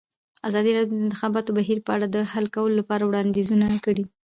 [0.47, 4.03] ازادي راډیو د د انتخاباتو بهیر په اړه د حل کولو لپاره وړاندیزونه کړي.